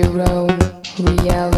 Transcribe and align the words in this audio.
your 0.00 0.20
own 0.30 0.48
reality. 0.98 1.49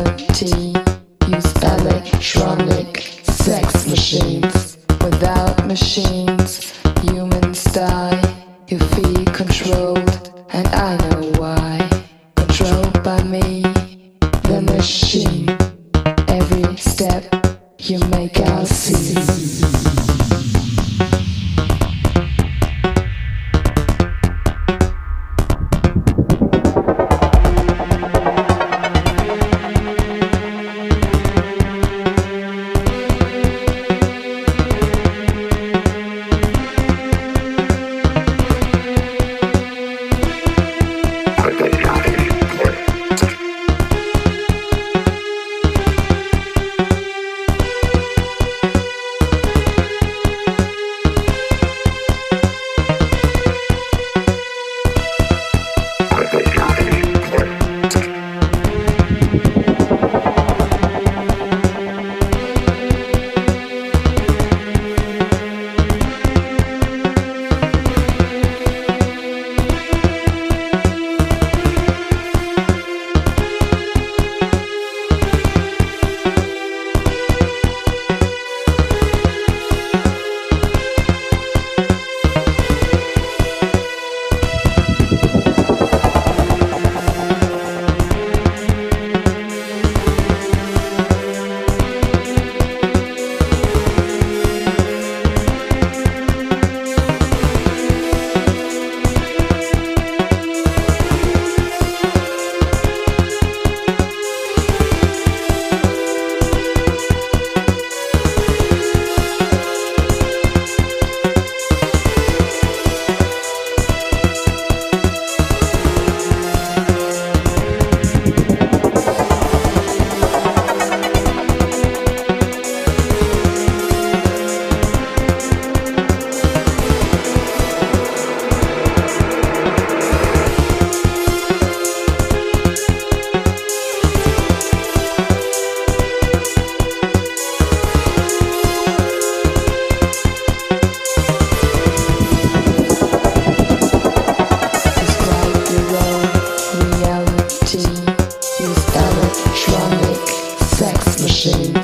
Sex 151.42 151.81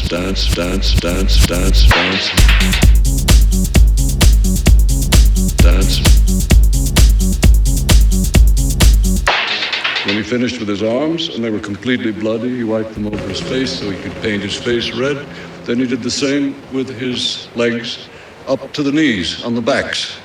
dance 0.00 0.08
dance 0.08 0.94
dance 0.94 0.94
dance 1.00 1.46
dance 1.46 1.86
dance 1.86 2.30
dance. 5.56 6.00
When 10.04 10.16
he 10.16 10.22
finished 10.22 10.58
with 10.60 10.68
his 10.68 10.82
arms 10.82 11.34
and 11.34 11.42
they 11.42 11.50
were 11.50 11.60
completely 11.60 12.12
bloody, 12.12 12.56
he 12.56 12.64
wiped 12.64 12.94
them 12.94 13.06
over 13.06 13.28
his 13.28 13.40
face 13.40 13.78
so 13.78 13.90
he 13.90 14.00
could 14.02 14.14
paint 14.22 14.42
his 14.42 14.56
face 14.56 14.92
red. 14.92 15.26
Then 15.64 15.78
he 15.78 15.86
did 15.86 16.02
the 16.02 16.10
same 16.10 16.54
with 16.72 16.88
his 16.88 17.48
legs 17.56 18.08
up 18.46 18.72
to 18.72 18.82
the 18.82 18.92
knees 18.92 19.44
on 19.44 19.54
the 19.54 19.62
backs. 19.62 20.15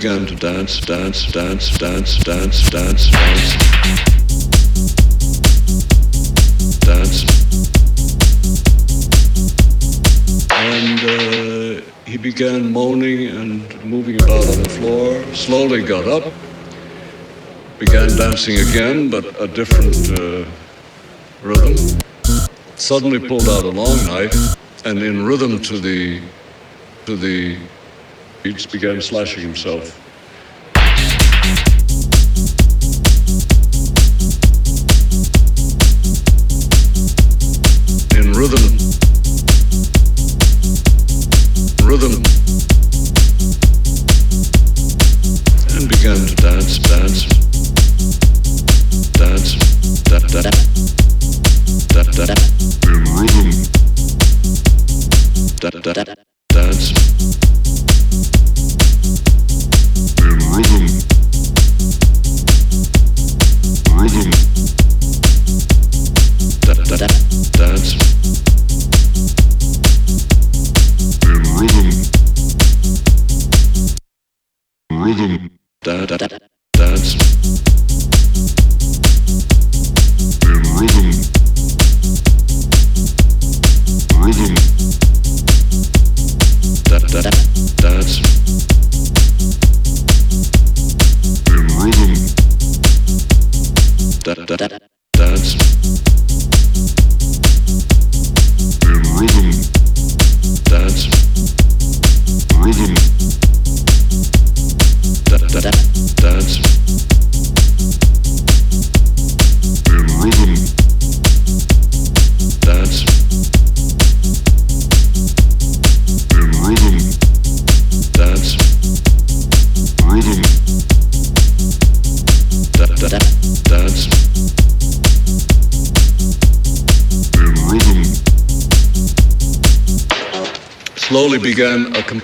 Began 0.00 0.26
to 0.26 0.36
dance, 0.36 0.78
dance, 0.78 1.26
dance, 1.32 1.76
dance, 1.76 2.18
dance, 2.18 2.70
dance, 2.70 2.70
dance. 2.70 3.10
Dance. 6.86 7.24
and 10.52 11.00
uh, 11.02 11.82
he 12.06 12.16
began 12.16 12.72
moaning 12.72 13.26
and 13.26 13.84
moving 13.84 14.22
about 14.22 14.46
on 14.46 14.62
the 14.62 14.68
floor. 14.68 15.34
Slowly 15.34 15.82
got 15.82 16.06
up, 16.06 16.32
began 17.80 18.08
dancing 18.16 18.60
again, 18.70 19.10
but 19.10 19.24
a 19.40 19.48
different 19.48 19.96
uh, 20.16 20.48
rhythm. 21.42 21.98
Suddenly 22.76 23.18
pulled 23.26 23.48
out 23.48 23.64
a 23.64 23.70
long 23.70 23.96
knife, 24.06 24.56
and 24.84 25.02
in 25.02 25.26
rhythm 25.26 25.60
to 25.62 25.80
the 25.80 26.22
to 27.06 27.16
the 27.16 27.58
beats, 28.42 28.66
began 28.66 29.00
slashing 29.00 29.42
himself. 29.42 29.98
In 38.16 38.32
rhythm 38.32 38.77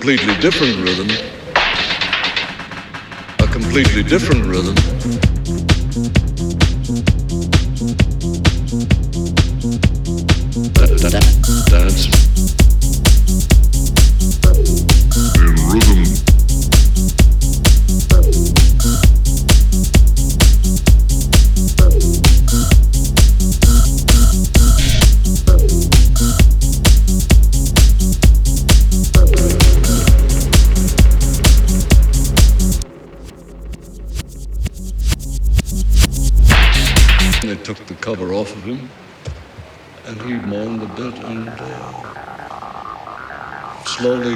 completely 0.05 0.39
different 0.39 0.74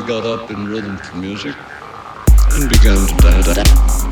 got 0.09 0.25
up 0.25 0.49
in 0.49 0.65
rhythm 0.65 0.97
for 0.97 1.17
music 1.17 1.55
and 2.53 2.67
began 2.67 3.05
to 3.05 3.53
dance. 3.53 4.08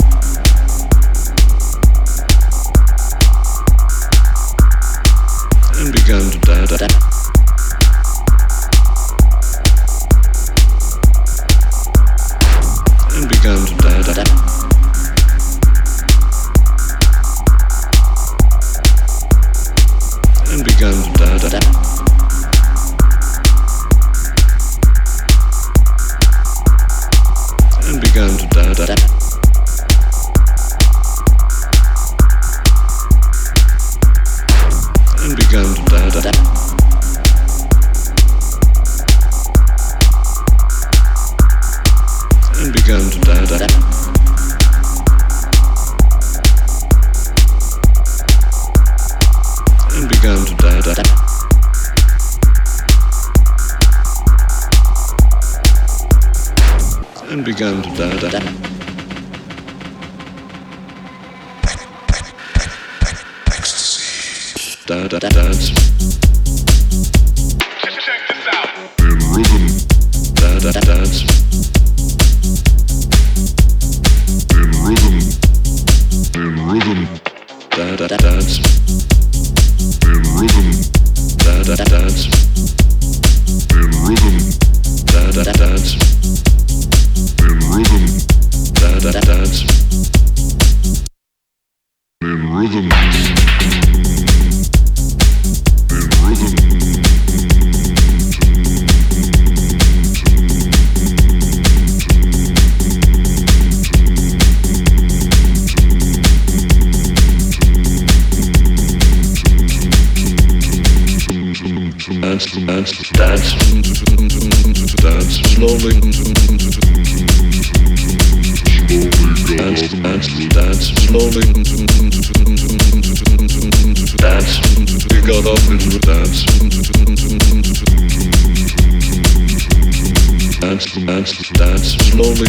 dance, 131.05 131.49
dance 131.51 131.95
slowly. 132.09 132.47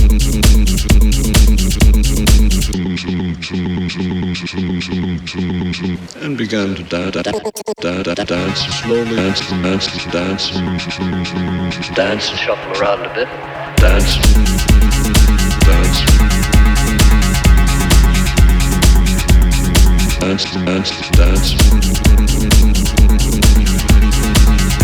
And 6.22 6.36
began 6.38 6.74
to 6.74 6.82
da 6.84 7.10
da 7.10 7.22
da 7.22 8.02
da 8.02 8.14
dance 8.14 8.60
slowly, 8.80 9.16
dance, 9.16 9.40
dance, 9.50 10.04
dance, 10.12 10.50
dance, 11.94 12.30
and 12.30 12.38
shuffle 12.38 12.72
around 12.80 13.04
a 13.04 13.14
bit, 13.14 13.28
dance, 13.76 14.16
dance. 15.66 15.98
Dance, 20.20 20.44
dance, 20.54 20.90
dance, 21.10 21.54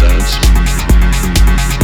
dance. 0.01 1.84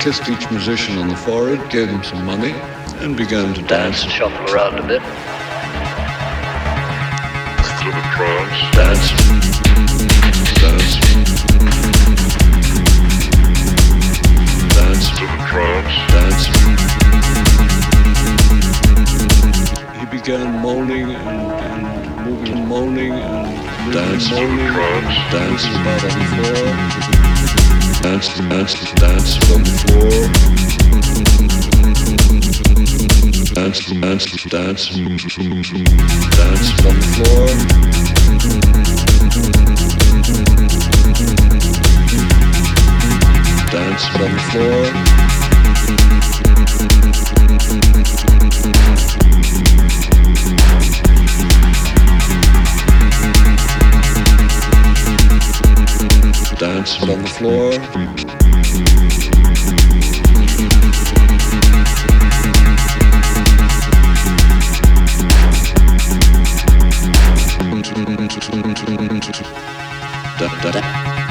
Kissed 0.00 0.26
each 0.30 0.50
musician 0.50 0.96
on 0.96 1.08
the 1.08 1.16
forehead, 1.16 1.70
gave 1.70 1.88
them 1.88 2.02
some 2.02 2.24
money, 2.24 2.52
and 3.04 3.18
began 3.18 3.52
to 3.52 3.60
dance. 3.62 4.02
And 4.02 4.10
shuffle 4.10 4.54
around 4.54 4.78
a 4.78 4.86
bit. 4.86 5.02
Dance. 8.72 9.12
Dance. 10.56 10.94
Dance. 14.72 15.04
Dance. 16.12 16.44
He 19.98 20.06
began 20.06 20.62
moaning 20.62 21.10
and, 21.10 21.52
and 21.52 22.26
moving, 22.26 22.66
moaning 22.66 23.12
and 23.12 23.92
dance, 23.92 24.30
moaning, 24.30 24.60
and 24.60 25.06
dance 25.30 25.64
about 25.66 26.04
on 26.04 26.18
the 26.18 26.24
floor. 26.54 27.29
Dance, 28.02 28.28
dance, 28.38 28.92
dance 28.94 29.36
on 29.52 29.62
the 29.62 29.70
floor. 29.80 30.10
Dance, 33.54 33.80
dance, 33.90 34.44
dance, 34.44 34.88
dance 34.88 35.28
on 36.86 36.96
the 36.96 37.02
floor. 37.14 37.46
Dance 43.70 44.04
on 44.16 44.30
the 44.32 44.40
floor. 44.50 45.59
Dance 56.58 57.02
on 57.02 57.22
the 57.22 57.28
floor. 57.28 57.70
Da, 70.38 70.48
da, 70.62 70.70
da. 70.70 71.29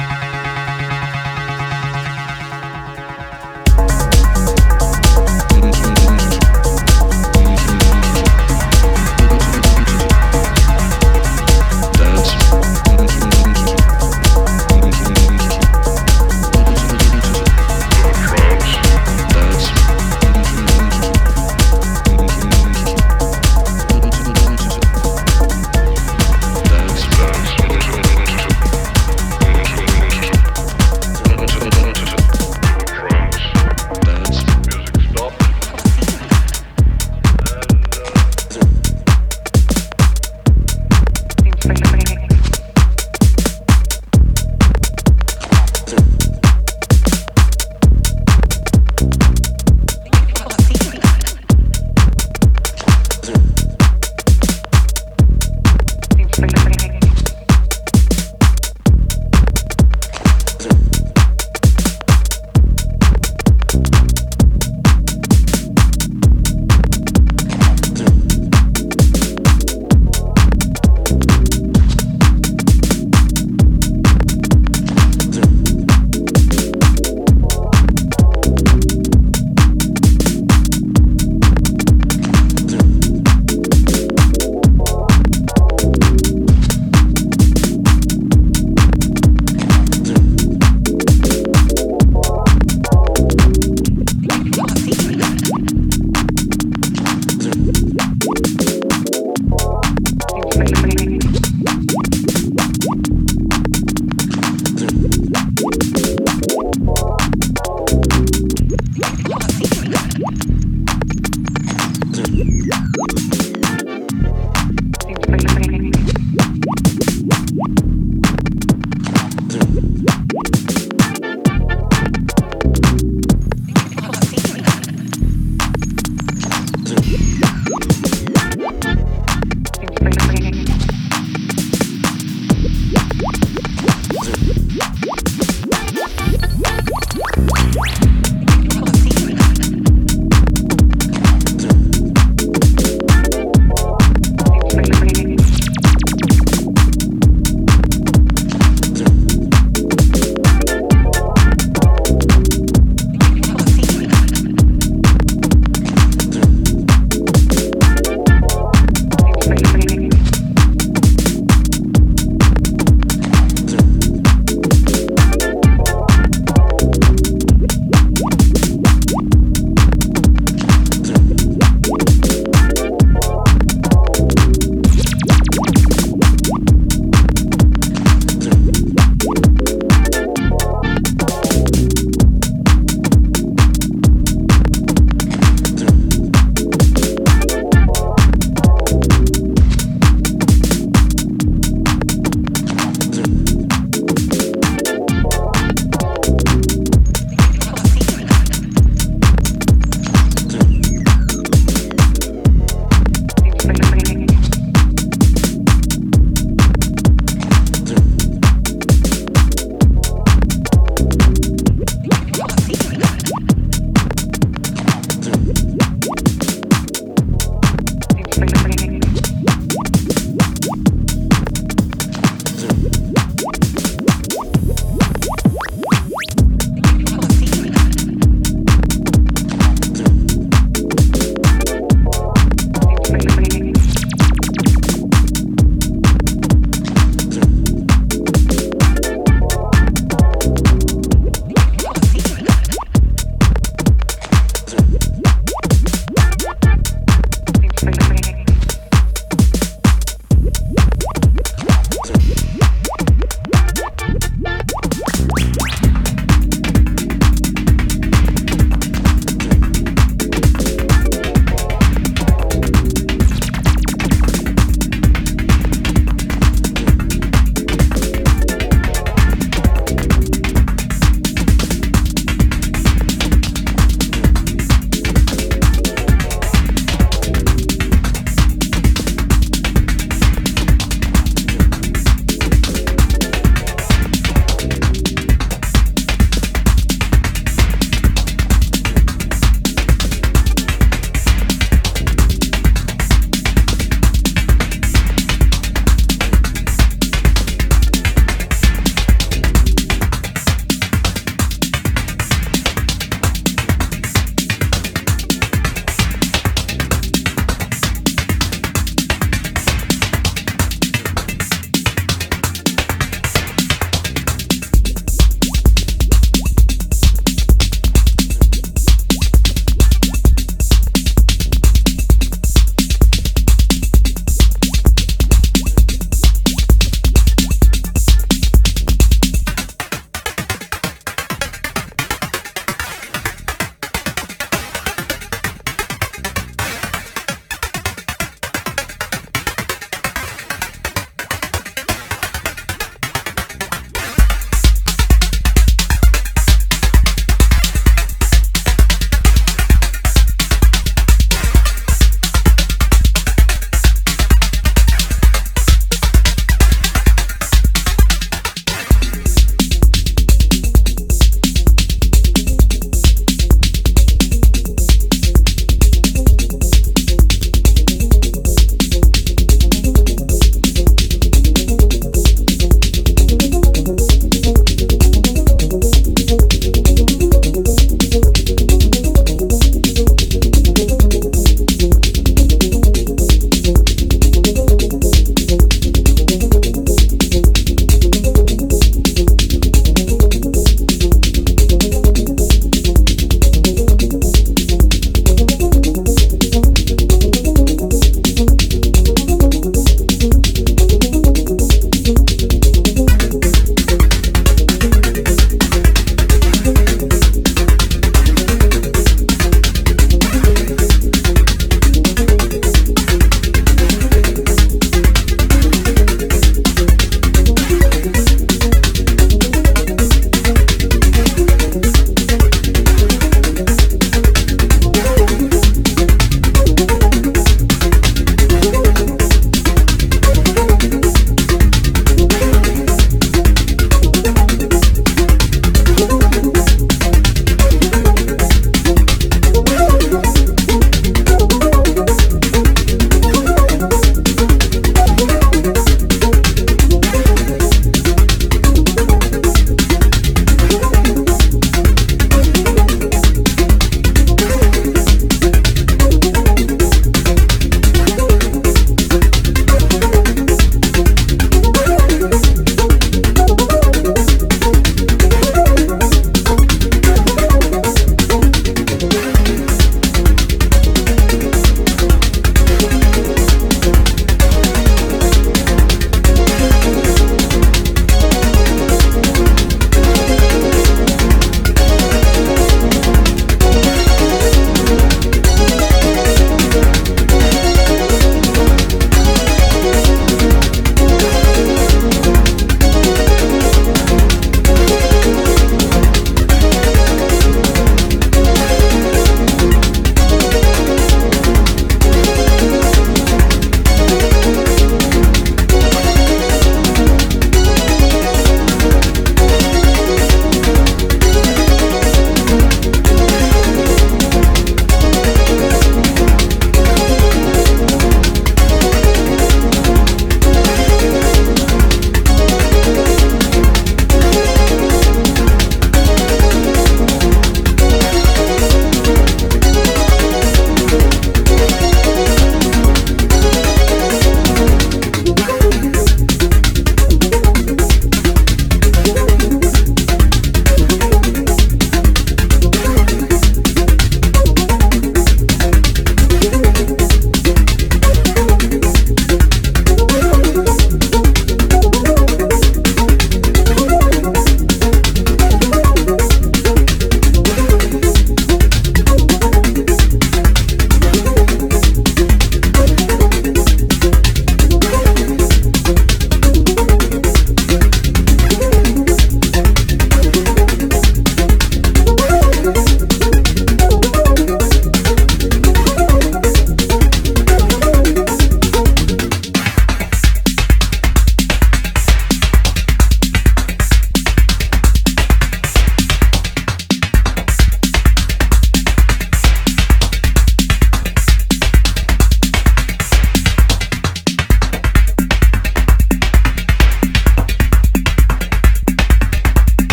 nothing. 56.46 56.79